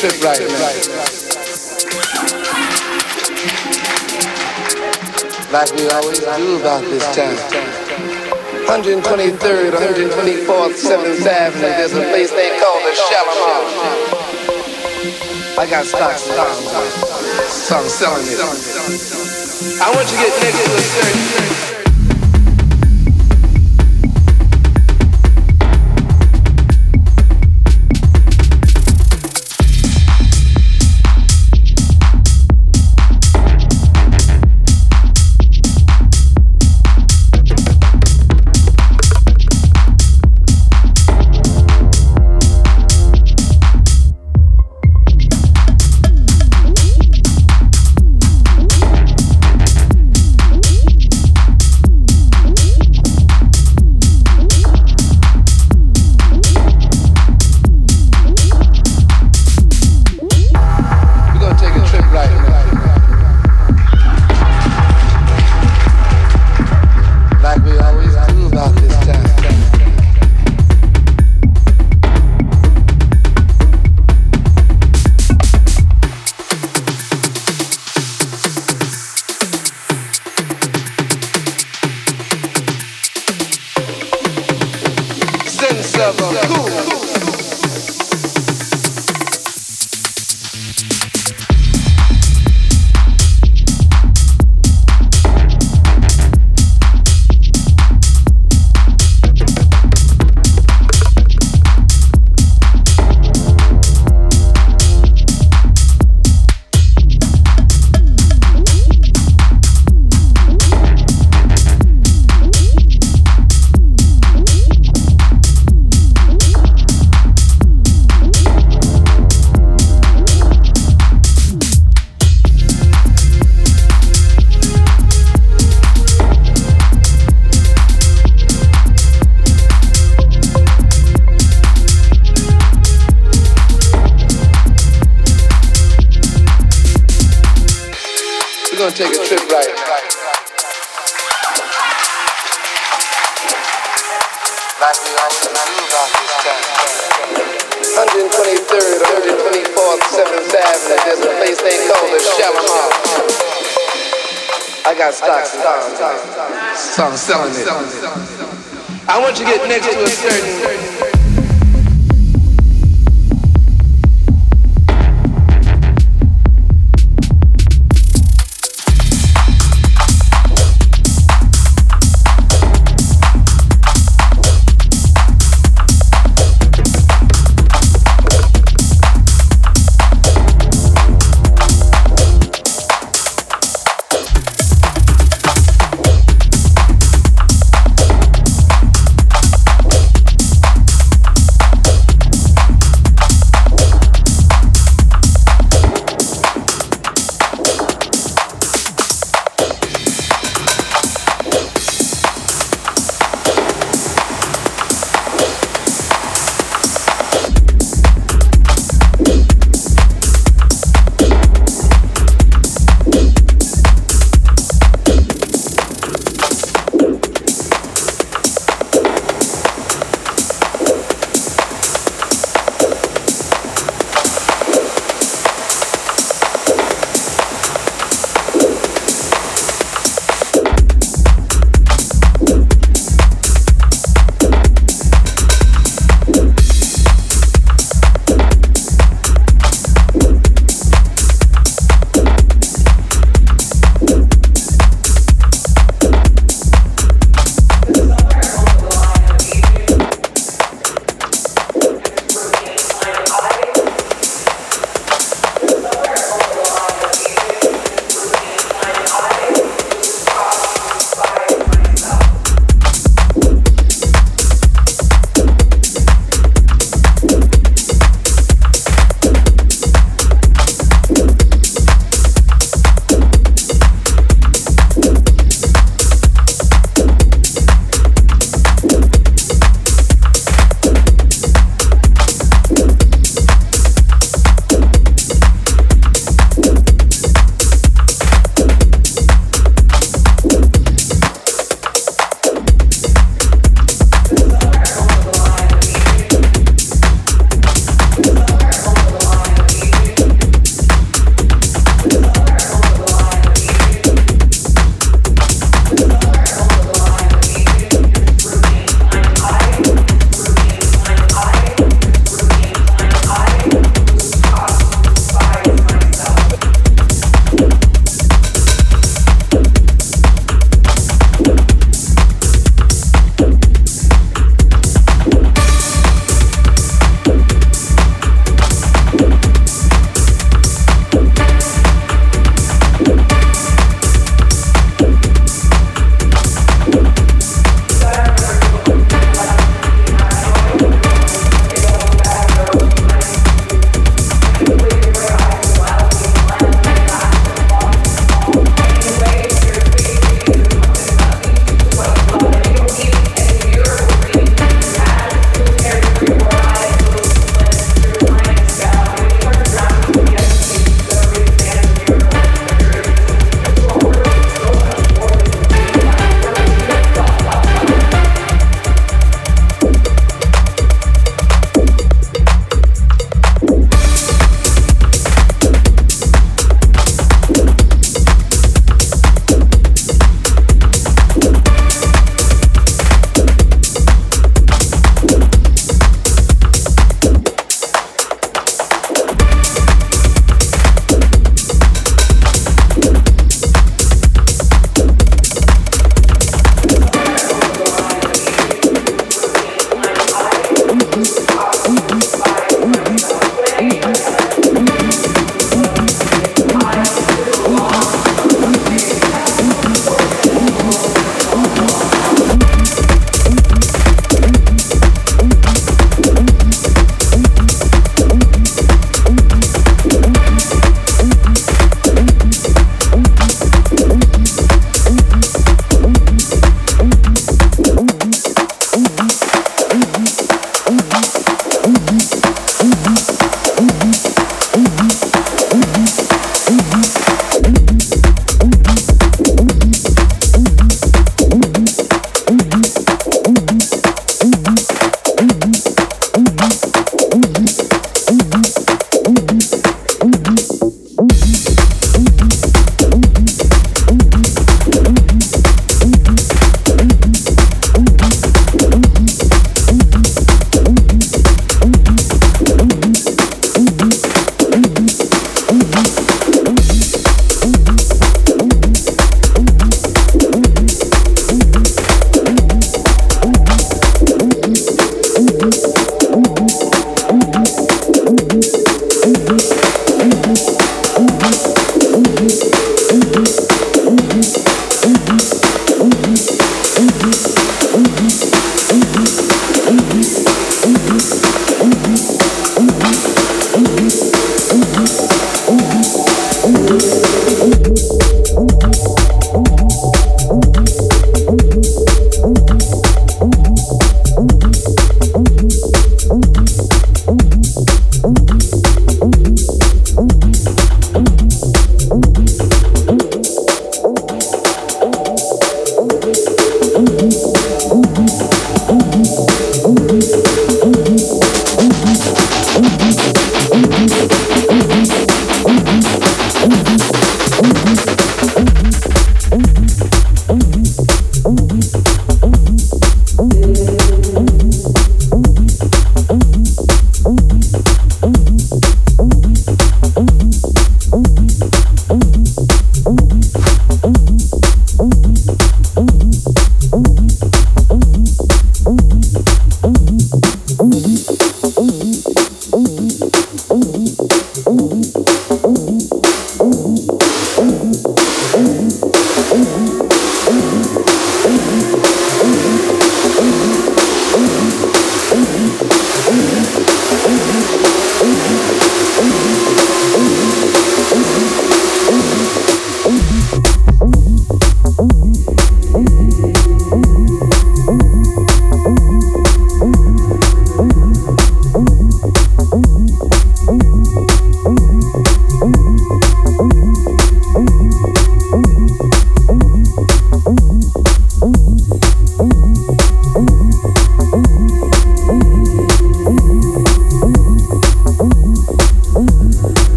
[0.00, 0.64] take right now.
[5.52, 7.36] Like we always do about this time.
[8.64, 13.60] 123rd, 124th, 7th Avenue, there's a place they call the Shalimar.
[15.58, 16.64] I got stocks and bonds,
[17.52, 18.40] so I'm selling it.
[19.82, 21.59] I want you to get next to a certain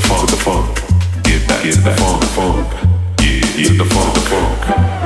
[0.00, 0.78] funk, the funk.
[1.26, 2.68] Yeah, yeah, the funk, the funk.
[3.20, 5.03] Yeah, yeah, the funk, the funk.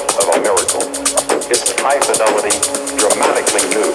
[0.00, 0.82] of a miracle.
[1.50, 2.54] Its high fidelity
[2.96, 3.90] dramatically new.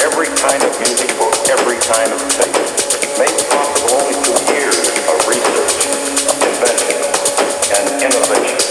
[0.00, 2.52] Every kind of music for every kind of thing.
[3.18, 5.84] Made possible only through years of research,
[6.42, 6.98] invention,
[7.76, 8.63] and innovation.